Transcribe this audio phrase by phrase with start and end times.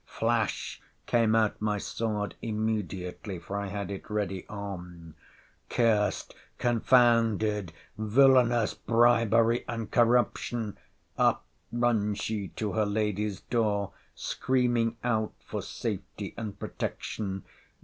[0.07, 9.63] Flash came out my sword immediately; for I had it ready on—Cursed, confounded, villanous bribery
[9.67, 10.75] and corruption——
[11.19, 17.43] Up runs she to her lady's door, screaming out for safety and protection.